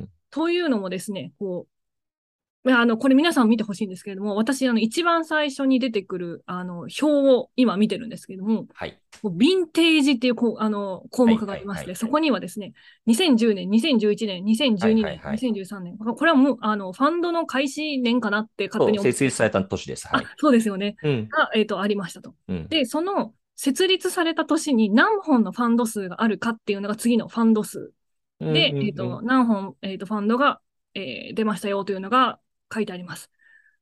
[0.03, 0.09] ん。
[0.31, 8.97] というのもですね、こう、あの、これ皆さん見てほしいんですけれども、私、あの、一番最初に出てくる、あの、表を今見てるんですけれども、はい。
[9.21, 12.73] こうヴィンテージっていうこうあの項目がありまして、そこにはですね、
[13.07, 20.07] 2010年、2011年、2012年、はいはいはい2013年、これはもう、あの、ファンドの開始年かなって勝手に思って設立された年です。
[20.07, 20.33] はいあ。
[20.37, 20.95] そうですよね。
[21.03, 21.27] うん。
[21.27, 22.33] が、えっ、と、ありましたと。
[22.47, 22.67] うん。
[22.69, 27.91] で、その設立された年に何本のファンド数があるかっていうのが次のファンド数。
[28.39, 30.59] で、うんうんうんえっ、と、何本、えっ、と、ファンドが、
[30.95, 32.39] えー出ましたよというのが
[32.73, 33.29] 書いてあります。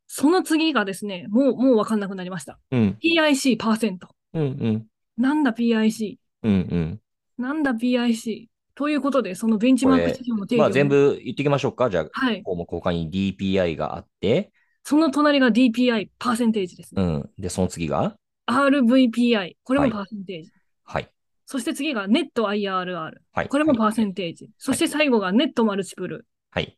[0.07, 2.59] その次がですね、もう、もうわかんなくなりました。
[2.71, 2.97] うん。
[3.01, 4.09] PIC パーセント。
[4.33, 4.87] うんうん。
[5.17, 6.17] なんだ PIC。
[6.43, 7.01] うんうん。
[7.37, 8.47] なんだ PIC。
[8.75, 11.89] ということで、そのベンチマーク指標の定義を、まあ全部言っていきましょうか。
[11.89, 12.43] じゃあ、はい。
[12.43, 14.51] 項目他に DPI があって、
[14.83, 17.03] その隣が DPI、パーセンテージですね。
[17.03, 17.29] うん。
[17.37, 18.15] で、その次が？
[18.51, 20.51] RVPI、これはいもパーセンテージ。
[20.83, 21.09] はい。
[21.45, 23.11] そして次がネット IRR。
[23.33, 23.47] はい。
[23.47, 24.49] これもパーセンテージ。
[24.57, 26.25] そして最後がネットマルチプル。
[26.51, 26.77] はい。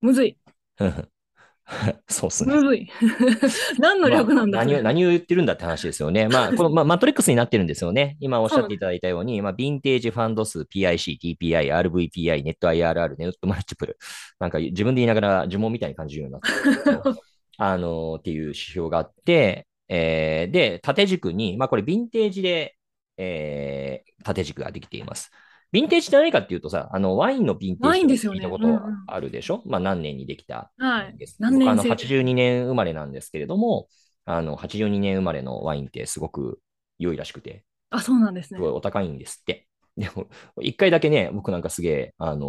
[0.00, 0.38] むずい。
[2.08, 2.54] そうっすね。
[2.54, 2.88] むずい。
[3.78, 6.28] 何の略なんだ、まあ何を何を言ってるんだって話ですよね。
[6.28, 8.16] まあ、 この、まあ、マトリックスになってるんですよね。
[8.20, 13.98] 今おっしゃっていただいたように、まあ、ヴィンテージファンド数、PIC、TPI、RVPI、ネット IRR、ネットマルチプル。
[14.38, 17.16] なんか自分で言いながら呪文みたいに感じるようになってる
[17.58, 22.76] あのーっていう指標があって、えーで、縦軸に、まあ、これ、ヴィンテージで、
[23.16, 25.30] えー縦軸ができています。
[25.72, 31.36] ヴィンテージって何かっていうとさ、あの、ワインのヴィンテージワインですよね聞いたことうんうんあるでしょ、まあ、何年にできたはいです。
[31.38, 33.88] 何年僕あの生82年生まれなんですけれども、
[34.24, 36.60] あの82年生まれのワインってすごく
[36.98, 38.72] 良いらしくて、あ、そうなんですねすごい。
[38.72, 39.68] お高いんですって。
[39.96, 40.26] でも、
[40.60, 42.48] 一回だけね、僕なんかすげえ、あのー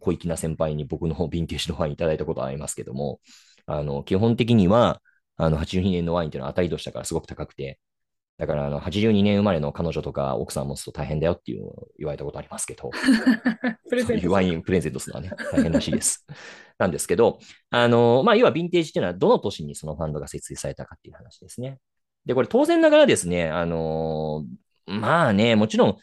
[0.00, 3.20] 小粋な先輩に僕のヴィンテージのワインいただいたことありますけども、
[3.66, 5.02] あの、基本的には、
[5.38, 7.78] あの、82年のワインっていうのは当たり年だからすごく高くて、
[8.38, 12.90] だから、あの、82年生まれの彼女とか奥さん持つと大変だよっていうのを言われたことありますけど、
[13.88, 16.24] プレゼントそういうワインプレゼントするのはね、大変らしいです。
[16.78, 21.78] なんですけど、あの、まあ、要はヴィンテージっていうのはどの年にそのファンドが設立されたかっていう話ですね。
[22.26, 24.44] で、これ当然ながらですね、あの、
[24.86, 25.96] まあね、もちろん、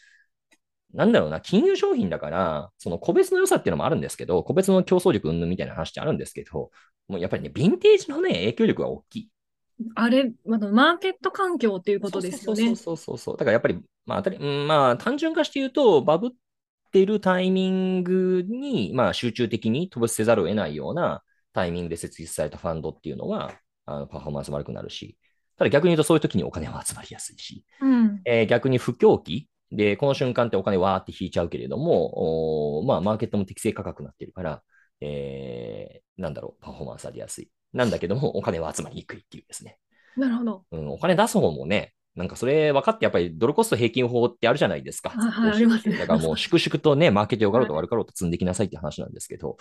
[0.96, 6.70] なんだろうな、金融商品だから、その個別の良さっていうのもあるんですけど、個別の競争力云々みたいな話ってあるんですけど、
[7.08, 9.30] もうやっぱりね、ヴィンテージのね、影響力が大きい。
[9.94, 12.64] あれ、まだマーケット環境っていうことですよね。
[12.68, 13.36] そうそうそうそう。
[13.36, 16.30] だからやっぱり、まあ当たり、うんまあ単純化して言うと、バブっ
[16.92, 23.52] てるタイミングに、まあ集中的に飛ばせざるを得ないようなタイミングで設立されたファンドっていうのは、
[23.84, 25.18] あのパフォーマンス悪くなるし、
[25.58, 28.20] ただ逆に言うとそういう時にお金は集まりやすいし、うん。
[28.24, 34.62] えー逆に不況期で、この瞬間ってお金わーって引いちゃうけれども、まあ、マーケットも適正価格になってるから、
[35.00, 37.50] えーなんだろう、パフォーマンスされやすい。
[37.72, 39.78] なんだけども、 お金は集まりにくいっていうですね。
[40.16, 40.64] なるほど。
[40.70, 45.12] うん、お金出す方もね、なんかそれ分かって、やっぱりドルコスト平均法ってあるじゃないですか。
[45.14, 49.58] あはいありますねだからもう 粛々とね、マーケット良かろうと悪かろうと積んできなさいって話なんですけど、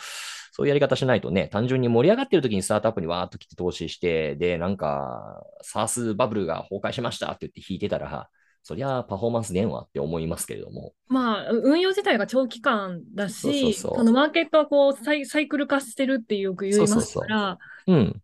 [0.54, 8.30] そういうやり方しないとね、単純に盛り上がってる時にスタートアップにわーっと来て投資して、で、なんか、サースバブルが崩壊しましたって言って引いてたら、
[8.68, 18.22] そりゃパフォーマンス電話って思いますけれども、まあ、運用自体が長期間だし、そうそうそうそのマーケットはこうサイサイクル化してるってよく言いますから、うん。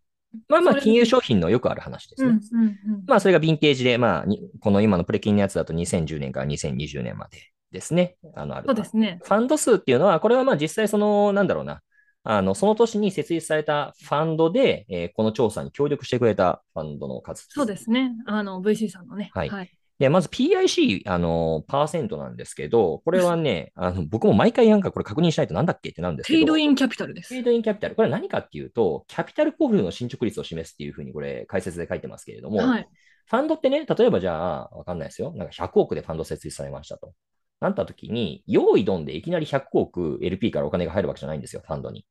[0.49, 2.29] まあまあ、金融商品のよくある話ですね。
[2.29, 8.15] うんうんうんまあ、それがヴィンテージで、まあ、にこの今のプレキンのやつだと2010年から2020年までですね。
[8.33, 9.19] あの、あるそうですね。
[9.23, 11.81] ファンド数っていうのは、これはまあ実際その、なんだろうな、
[12.23, 17.45] あの、その年に設立されたファンドで、えーこの調査に協力してくれたファンドの数。
[17.49, 18.11] そうですね。
[18.25, 19.31] あの、VC さんのね。
[19.33, 19.71] はいはい。
[20.01, 26.37] で、まず PIC、あの、パーセントなんですけど、これはね、あの、僕も毎回なんかこれ確認しないとなんだっけってなるんですけど。
[26.39, 27.93] paid-in capital です paid。-in capital。
[27.93, 32.89] これは何かっていうと、 capital call の進捗率を示すっていうふうにこれ解説で書いてますけれども、はい。
[33.27, 35.33] ファンドってね、例えばじゃあ、わかんないですよ。
[35.35, 37.13] なんか100億でファンド設立されましたと。
[37.59, 42.07] なった時に、用意ドンでいきなり100億 LP からお金が入るわけじゃないんですよ、ファンドに。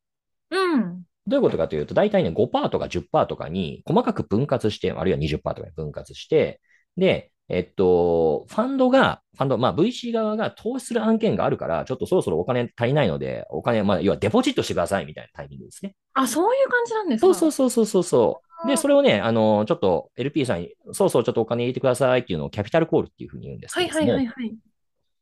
[0.52, 1.02] うん。
[1.26, 6.60] どういうことかというと、大体ね、5%とか10%とかに細かく分割して、あるいは20%とかに分割して、
[6.96, 15.94] で、えっと、ファンドが、ファンド、まあ VC 側が投資する案件があるから、ちょっとそろそろお金足りないので、お金、まあ要はデポジットしてくださいみたいなタイミングですね。
[16.14, 17.34] あ、そういう感じなんですか？
[17.34, 18.68] そうそうそうそうそう。
[18.68, 24.56] で、それをね、あの、ちょっと LP さんに、そろそろちょっとお金入れてくださいっていうのをキャピタルコールっていうふうに言うんですけはいれども、はいはいはい。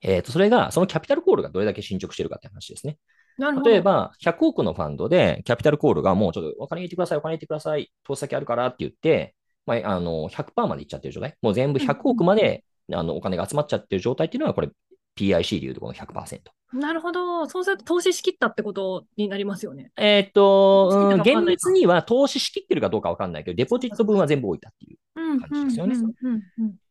[0.03, 2.99] えっと、それが、そのキャピタルコールがどれだけ進捗してるかって話ですね。
[3.39, 3.71] なるほど。
[3.71, 9.35] 例えば、100億のファンドで、キャピタルコールがもうちょっとお金入れてください、お金入れてください、投資先あるからって言って、
[9.69, 11.37] まあ、あの、100%までいっちゃってる状態。
[11.43, 14.71] もう全部100億まで、あのお金が集まっちゃってる状態っていうのは、これ、
[15.19, 16.41] PIC でいうとこの100%。
[16.75, 17.47] なるほど。
[17.47, 19.91] そうすると投資しきったってことになりますよね。
[19.97, 24.99] えーっと、うん厳密には投資しきってるかどうかわかんないけど、デポジット分は全部置いたっていう。
[25.17, 25.97] うん感じですよね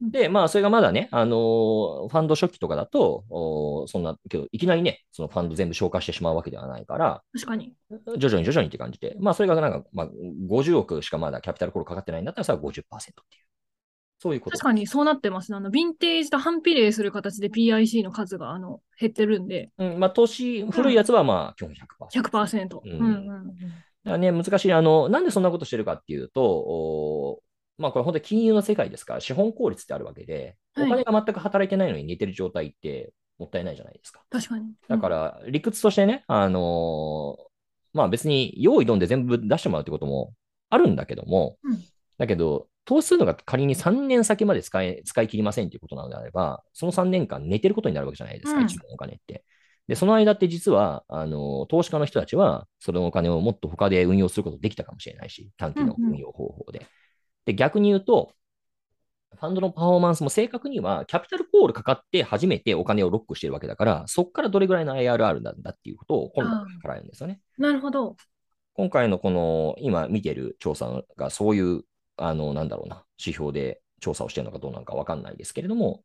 [0.01, 7.73] で、まあ、それがまだね、あのーファンド初期とかだと、おーそんな、けど、いきなりね、そのファンド全部消化してしまうわけではないから、確かに。
[8.17, 10.07] 徐々に徐々にって感じで、まあ、それがなんか、まあ、
[10.49, 13.47] 50億しかまだキャピタルコールかかってないんだったら、それは50%っていう。
[14.27, 14.57] そういうこと。
[14.57, 15.57] 確かにそうなってますね。
[15.57, 22.21] あの、ヴィンテージと反比例する形で PIC の数があの減ってるんで、うん、まあ、投資、古いやつはまあ、基本100%。
[22.21, 22.79] 100%。
[22.83, 23.55] うんうんうんうん
[24.03, 24.71] だからね、難しい。
[24.71, 27.41] あの、なんでそんなことしてるかっていうと、お
[27.77, 34.21] まあ、これ本当に金融の世界ですから、資本効率ってあるわけで、おはい金が全く働いてないのに寝てる状態ってもったいないじゃないですか。
[34.29, 34.71] 確かに。
[34.87, 37.47] だから、理屈としてね、あのー
[37.93, 40.33] まあ別に用意どんで全部出してもらうってことも
[40.69, 41.83] あるんだけども、うん
[42.17, 49.43] だけど、投資するのが仮に3年先まで使い使い切りませんということなのであれば、その3年間寝てることになるわけじゃないですか、うん一番お金って。
[49.87, 56.85] で、その間って実は、あのー投資家の人たちは、そのお金をもっと他で運用することできたかもしれないし、短期のうんうん運用方法で。
[57.45, 58.33] で、逆に言うと、
[59.35, 67.39] ファンドのパフォーマンスも正確には、キャピタルコールかかって初めてお金をロックしてるわけだから、そこからどれぐらいの IRR なんだっていうことを今度は測られるんですよね。
[67.57, 68.15] なるほど。
[68.73, 71.83] 今回のこの今見てる調査がそういう、
[72.17, 76.03] あの、なんだろうな、指標で調査をしてるのかどうなのかわかんないですけれども、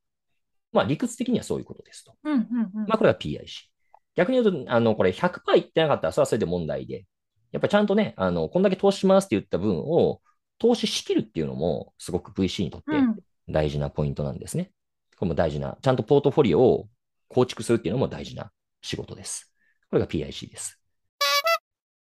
[0.73, 2.15] まあ理屈的にはそういうことですと。
[2.25, 2.41] うんうんう
[2.85, 2.87] ん。
[2.87, 3.71] まあこれは PIC。
[4.15, 7.07] 逆に言うと、あの、これ100%いってなかったらそれはそれで問題で、
[7.51, 10.21] やっぱりちゃんとね、あの、こんだけ投資しますって言った分を
[10.59, 13.17] 投資しきるっていうのもすごく VC にとってうん
[13.49, 14.71] 大事なポイントなんですね。
[15.19, 16.89] これも大事な、ちゃんとポートフォリオを
[17.29, 19.53] 構築するっていうのも大事な仕事です。
[19.91, 20.79] これが PIC です。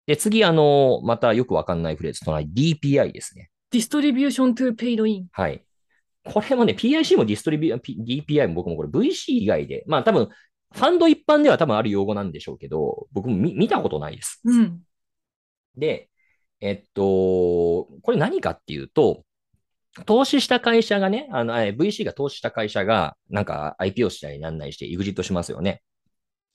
[0.07, 3.49] で、次、あの、またよくわかんないフレーズ、隣 DPI ですね。
[3.71, 5.27] ディストリビューション to paid in。
[5.31, 5.63] はい。
[6.23, 10.29] これもね、PIC もディストリビュー、P- DPI も僕もこれ VC 以外で、まあ多分、
[10.73, 14.41] ファンド一般では多分ある用語なんでしょうけど、僕も見見たことないです。
[14.43, 14.81] うん。
[15.77, 16.09] で、
[16.59, 19.23] えっと、これ何かっていうと、
[20.05, 25.81] 投資した会社がね、あの、え VC が投資した会社が、なんか IPO したりなんないして、エグジットしますよね。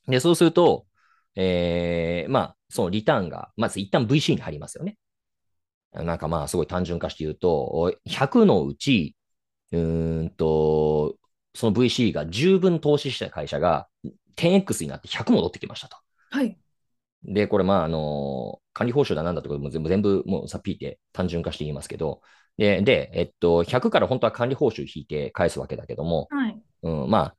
[0.06, 0.86] で、そうすると、
[1.34, 4.96] えー、まあ、そのリターンが、まず一旦 VC に入りますよね。
[5.92, 9.16] なんかまあ、すごい単純化して言うと、100のうち、
[9.72, 11.16] うーんと、
[11.54, 13.88] その VC が十分投資した会社が
[14.36, 15.96] 10X になって100戻ってきましたと。
[16.30, 16.58] はい。
[17.24, 22.20] で、これ、まあ、あの、管理報酬だなんだとかも全部、全部もうさっぴいて単純化して言いますけど、
[22.56, 26.60] で、で、えっと、100から本当は管理報酬引いて返すわけだけども、はい。
[26.82, 27.36] うん、まあ、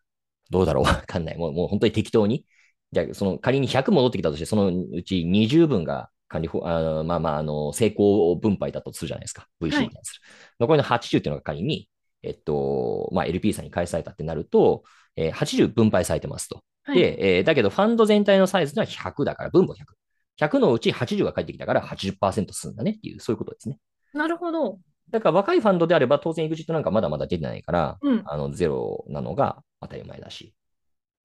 [0.50, 1.38] どうだろうわかんない。
[1.38, 2.46] もう、もう本当に適当に。
[2.92, 9.48] じゃあ、その仮に100戻ってきたとして、そのうち20分が管理報、あのまあまあ、あの、成功分配だとするじゃないですか。
[9.62, 10.22] VC に関する。
[10.60, 11.88] 残りの80っていうのが仮に、
[12.24, 14.84] えっと、まあ、LP さんに返されたってなると、
[15.15, 16.63] えー80分配されてますと。
[16.86, 19.86] はい、で、えーだけどファンド全体のサイズは100だから、分母100。
[20.39, 23.78] 100のうち80が返ってきたから80%進んだねっていう、そういうことですね。
[24.13, 24.80] なるほど。
[25.12, 28.24] だから若いファンドであれば、当然 EXIT なんかまだまだ出てないから、うん。
[28.26, 30.56] あのゼロなのが当たり前だし。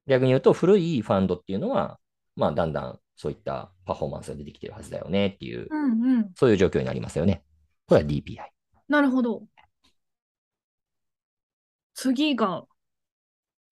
[0.06, 1.98] 逆に言うと、古いファンドっていうのは、
[2.36, 6.30] まあ、だんだんそういったパフォーマンスが出てきてるはずだよねっていう、うんうん。
[6.36, 7.42] そういう状況になりますよね。
[7.88, 8.36] これは DPI。
[8.88, 9.42] なるほど。
[11.94, 12.64] 次が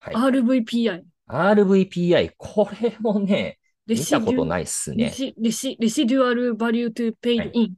[0.01, 0.15] はい。
[0.15, 1.03] RVPI。
[1.29, 4.49] RVPI、これもね、レ見たことい。
[4.49, 5.11] ないっすレね。
[5.13, 7.75] シレシレシデュアルバリュートゥペイン。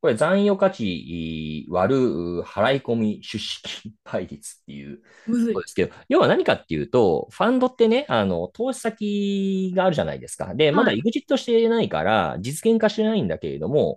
[0.00, 5.62] これ、残余価値割る払い込み出資金倍率っていうむずいそう。
[5.62, 10.54] ですけど、要は何かっていうと、ファンドってね、あの、投資先があるじゃないですか。
[10.54, 13.96] で、まだはい EXIT してないから、実現化してないんだけれども、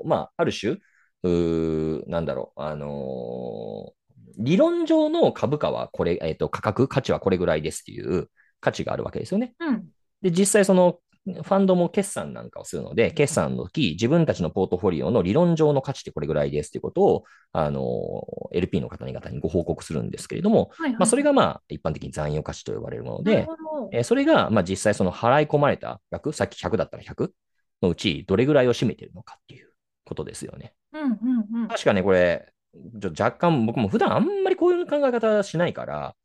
[0.00, 0.78] おーまあ、ある種、
[1.24, 4.02] うーなんだろう、あのー
[4.38, 9.54] 理論上の株価はこれ、えっ、と、価格、価値はこれぐらいですっていう価値があるわけですよね。
[9.60, 9.84] うん。
[10.22, 20.98] で、実際その、ファンドも決算なんかをするので、決算の時、自分たちのポートフォリオの理論上の価値ってこれぐらいですということを、あの、LP の方々にご報告するんですけれども、はいはい。
[20.98, 23.46] まあ、それがまあ、一般的に残余価値と呼ばれるもので
[23.92, 27.32] えーそれがまあ実際その払い込まれた額、さっき100だったら100
[27.82, 29.70] のうち、どれぐらいを占めているのかっていう
[30.04, 30.74] ことですよね。
[30.92, 31.68] うんうんうん。
[31.68, 32.52] 確かね、これ、
[33.04, 36.16] 若干、僕も普段あんまりこういう考え方しないから、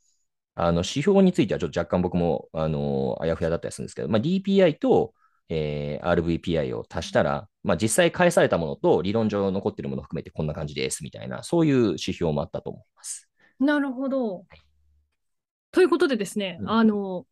[0.59, 5.13] あの指標についてはちょっと若干僕も、あのあやふやだったりするんですけど、まあ、DPI と、
[5.49, 13.29] えー RVPI を足したら、まあ、実際返されたものと理論上残っているものを含めてこんな感じですみたいな、そういう指標もあったと思います。
[13.59, 14.45] なるほど。
[15.71, 17.25] ということでですね、うんあの、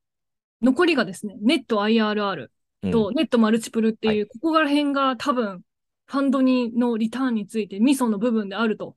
[0.61, 2.47] 残りがですね、ネット IRR
[2.83, 5.61] うんとネットマルチプルっていう、はここら辺が多分、
[6.05, 8.95] ファンドにのリターンについてミソの部分であると。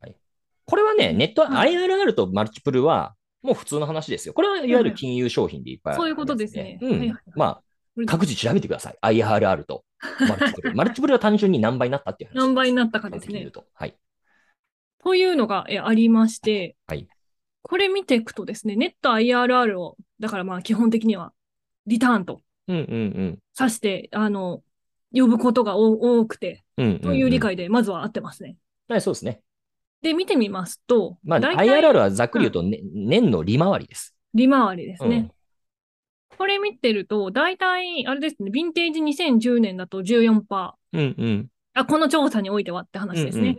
[0.66, 3.14] これはね、ネット、はい IRR とマルチプルは、
[3.48, 4.34] もう普通の話ですよ。
[4.34, 7.18] これはいわゆる金融商品でいっぱいある、そういうことですねうん。
[7.34, 7.62] まあ、
[8.06, 8.98] 各自調べてください。
[9.00, 9.84] IRR と
[10.28, 10.74] マルチプル。
[10.76, 12.36] マルチプルは単純に何倍になったっていう話。
[12.36, 13.50] 何倍になったかですね。
[13.50, 13.64] と。
[13.72, 13.96] はい。
[15.02, 17.08] というのがえありまして、はい
[17.62, 21.34] これ見ていくとですね、ネット IRR を、だからまあ基本的には
[21.86, 24.62] リターンとうんうん指して、あの、
[25.12, 28.56] 呼ぶことが多多くて、という理解でまずは合ってますね。
[28.88, 29.42] はい、そうですね。
[30.02, 34.14] で、見てみますと、まあ、IRR はざっくり言うと、ね年の利回りです。
[34.34, 35.16] 利回りですね。
[35.16, 35.30] うん
[36.36, 40.44] これ見てると、大体、あれですね、ヴィンテージ2010年だと14%。
[40.92, 41.48] うんうん。
[41.74, 43.42] あ、この調査においてはって話ですね。
[43.42, 43.58] うんうん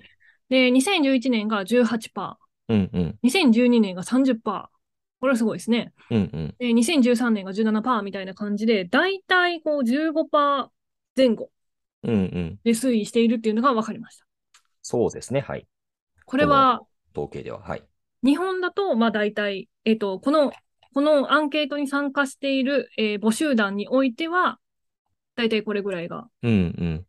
[0.50, 2.36] で、2011年が18%。
[2.70, 3.20] うんうん。
[3.24, 4.40] 2012年が30%。
[4.42, 5.94] これはすごいですね。
[6.10, 6.56] うんうん。
[6.58, 10.70] で、2013年が17%みたいな感じで、大体こう15%
[11.16, 11.50] 前後
[12.04, 12.60] うんうん。
[12.64, 14.26] で推移しているっていうのが分かりました。
[14.82, 15.42] そうですね。
[15.42, 15.68] はい。
[16.30, 16.82] これは、
[17.16, 17.60] 統計では。
[17.60, 17.84] はい。
[18.24, 20.54] 日本だと、まあ大体、えっと、この、
[20.94, 24.60] このアンケートに参加している、えー募集団においては、
[25.36, 27.06] 大体これぐらいが、うんうん。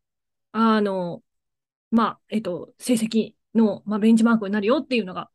[0.52, 1.22] あの、
[1.90, 5.28] まあ、えっと、成績の、まあ、ベンチマークになるよっていうのが、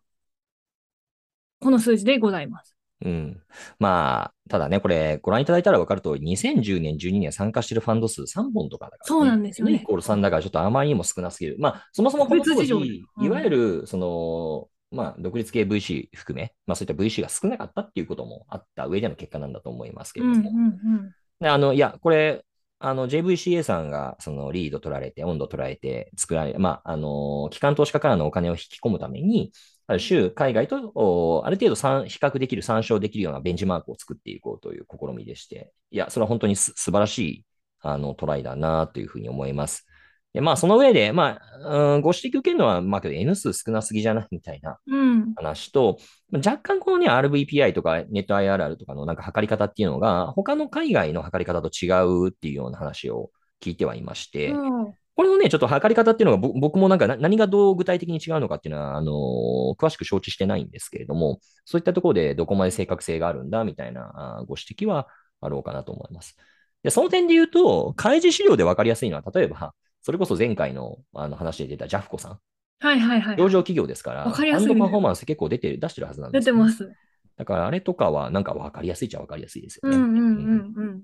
[1.59, 2.74] この数字でございます。
[3.03, 3.41] うん。
[3.77, 11.57] まあ、ただね、これ、ご覧いただいたら分かると、2010年、12年参加しているファンド数3本とかだから、そうなんですよねイコール3だから、ちょっとあまりにも少なすぎる。
[11.59, 20.49] まあ、そもそもこの当時、うんいわゆる、その、まあ、独立系 VC 含め、まあ、そういった VC が少なかったっていうこともあった上での結果なんだと思いますけうん、れども。
[20.51, 21.11] うん、うん。
[21.39, 22.45] であの、いや、これ、
[22.79, 29.51] あの、JVCA さんが、その、リード取られて、温度取られて、作られ、まあ、あの、機関投資家からのお金を引き込むために、
[29.87, 37.45] ある種、海外と、おある程度参比較できる、参照できるようなベンチマークを作っていこうという試みでして、いや、それは本当にす素晴らしい、
[37.81, 39.85] あの、トライだな、というふうに思います。
[40.33, 45.33] でまあ、その上で、まあ、うん、ご指摘受けるのは、まあ、けど N 数少なすぎじゃないみたいなうん。
[45.35, 45.97] 話と、
[46.33, 53.31] 若干このね、RVPI とかネット IRR とかのなんか測り方っていうのが、他の海外の測り方と違うっていうような話を
[53.61, 65.07] 聞いてはいまして、うんこれのね、ちょっと測り方っていうのが、ぼ僕もなんかな何がどう具体的に違うのかっていうのは、あのー詳しく承知してないんですけれども、そういったところでどこまで正確性があるんだみたいなご指摘は
[65.41, 66.35] あろうかなと思います。
[66.83, 72.39] で、その点で言うと、開示資料で分かりやすいのは、例えば、それこそ前回のあの話で出たジャフコさん、
[72.79, 73.37] はいはいはい。
[73.37, 76.95] 上場企業ですから、わかりやすいファンドパフォーマンス結構出てる、出してるはずなんですよね、出てます。
[77.37, 79.97] だからあれとかはなんか分かりやすいっちゃ分かりやすいですよね。
[79.97, 81.03] うんうんうんうん。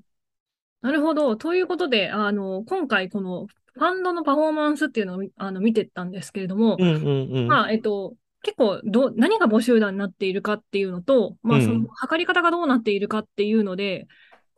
[0.82, 1.36] なるほど。
[1.36, 7.48] ということで、あの、今回このファンドのパフォーマンスっていうのをみあの見てったんですけれども、うんうんうん。
[7.48, 14.08] まあ、えっと、結構どう、何が募集団になっているかっていうのと、まあ、うんその測り方がどうなっているかっていうので、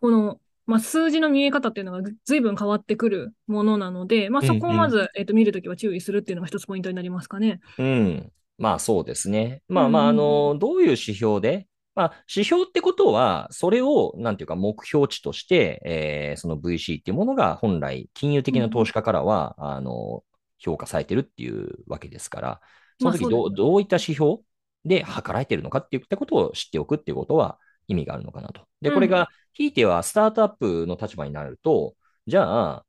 [0.01, 7.59] この、まあ、数字の見え方っていうのがず随分変わってくるものなので、まあ、そこをまず、えっと、見るときは注意するっていうのが一つポイントになりますかね。
[7.77, 8.31] うん。
[8.57, 9.61] まあそうですね。
[9.67, 20.23] まあうんまあ、あの、どういう指標で、まあ指標ってことは、それを、なんていうか目標値として、えーその VC っていうものが本来、金融的な投資家からは、あの、
[20.57, 22.61] 評価されてるっていうわけですから、
[22.99, 24.37] その時どう、まあそうどういった指標
[24.85, 28.61] で測られてるのかっていったことを知っておくっていうことは意味があるのかなと。
[28.81, 31.95] で、これが、ひいてはスタートアップの立場になると、
[32.27, 32.85] じゃあ、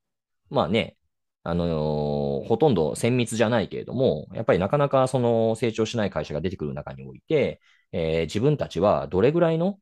[0.50, 0.96] まあね、
[1.45, 7.61] あのーほとんど綿密じゃないけれども、やっぱりなかなかその成長しない会社が出てくる中において、
[7.92, 9.78] えー自分たちはどれぐらいの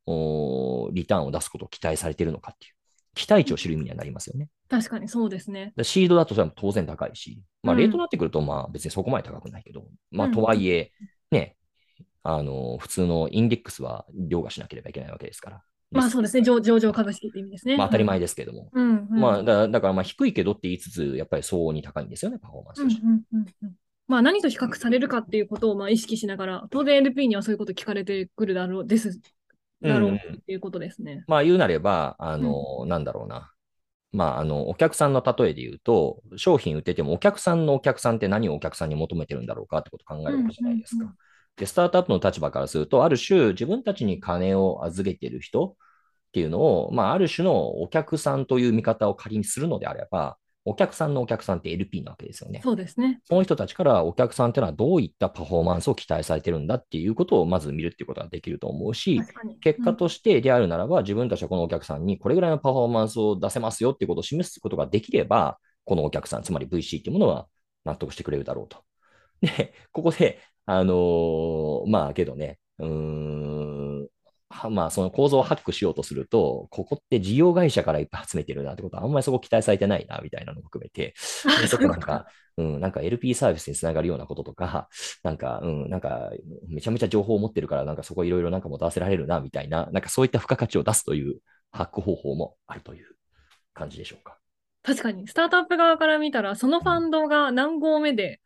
[0.92, 2.74] リターンを出すことを期待されているのかっていう、
[3.14, 4.48] 期待値を知る意味にはなりますよね。
[4.68, 5.72] 確かにそうですね。
[5.76, 10.92] でシードだとそれは当然高いし、まあ、うんレートになってくると、まあ別にそこまで高くないけど、まあうんとはいえ、
[11.30, 11.56] ね、
[12.22, 15.62] あのー普通のインデックスは凌駕しなければいけないわけですから。
[15.92, 16.42] まあそうですね。
[16.42, 17.76] 上上場株式って意味ですね。
[17.76, 18.68] まあ当たり前でですけども。
[18.72, 19.20] うん、うん。
[19.20, 23.06] まあだだからまあ低いけどって言いつつ、やっぱり相応に高いんですよね、パフォーマンスうんうとして。
[23.06, 23.72] んうんうん
[24.08, 29.20] まあ何と比較されるかっていうことをまあ意識しながら、当然 LP にはそういうこと聞かれてくるだろうです、
[29.80, 31.24] だろうっていうことですね。
[31.28, 33.52] まあ言うなれば、あの、なんだろうな。
[34.12, 41.16] まあ、あの、お客さんの例えで言うと、商品売ってても、お客さんのお客さんって何をお客さんに求めてるんだろうかってことを考えるわけじゃないですかうんうん。
[41.56, 45.74] で、スタートアップの立場からすると、ある種、自分たちに金を預けてる人っ
[46.32, 52.60] ていうのを、まあ、ある種のお客さんという見方を仮にするのであれば、お客さんのお客さんって LP なわけですよね。
[52.62, 53.20] そうですね。
[53.24, 59.58] その人たちからお客さんっていうのはどういったパフォーマンスを期待されてるんだっていうことをまず見るっていうことができると思うし、確かに。
[59.58, 67.48] 結果としてであるならば、自分たちはこのお客さんにこれぐらいのパフォーマンスを出せますよっていうことを示すことができれば、このお客さん、つまり VC っていうものは
[67.84, 68.78] 納得してくれるだろうと。
[69.42, 74.08] で、ここで、あのーまあけどね、うーん、
[74.48, 81.14] はまあその構造をハックしようとすると、ここって事業会社からいっぱい集めてるなってことはあんまりそこ期待されてないな、みたいなのも含めて、
[81.46, 82.26] あちょっとなんか、
[82.58, 84.88] うん、なんか LP サービスにつながるようなこととか、
[85.22, 86.30] なんか、うん、なんか、
[86.68, 91.40] めちゃめちゃ情報を持ってるから、なんかそこいろいろなんか持たせられるな、みたいな、なんかそういった付加価値を出すという
[91.70, 93.06] ハック方法もあるという
[93.74, 94.38] 感じでしょうか。
[94.82, 98.40] 確かに、スタートアップ側から見たら、そのファンドが何号目で、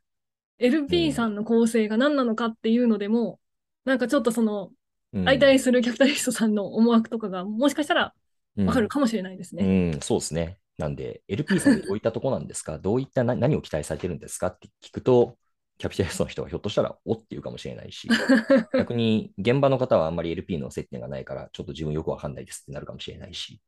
[0.59, 3.41] LP さんの構成が何なのかっていうのでも、
[3.85, 4.73] なんかちょっとその、
[5.13, 8.15] うん、相対するキャピタリストさんの思惑とかが、もしかしたら
[8.57, 9.65] うんわかるかもしれないですうね。
[9.65, 10.59] ん、そうですね。
[10.79, 12.79] なんで、LP さんってどういったとこなんですか？
[12.81, 15.39] どういったな何を期待されてるんですかって聞くと、
[15.79, 18.09] キャピタリストの人はひょっとしたらおって言うかもしれないし、
[18.77, 23.61] 逆に現場の方はあんまり LP の接点がないから、ちょっと自分よくわかんないですってなるかもしれないし、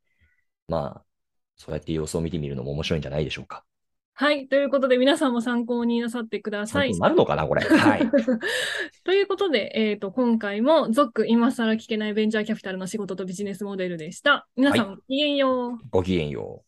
[0.69, 1.07] まあ、
[1.57, 3.65] そうやって様子を見てみるのも面白いんじゃないでしょうか。
[4.21, 4.49] はい。
[4.49, 6.99] ということで、皆さんも参考になさってください。
[6.99, 7.63] なるのかな、これ。
[7.63, 8.11] はい。
[9.05, 14.49] ということで、えっ、と、今回も、続今更聞けないベンチャーキャピタルの仕事とビジネスモデルでした。
[14.57, 15.79] 皆さん、はいごきげんよう。
[15.93, 16.65] ごきげんよ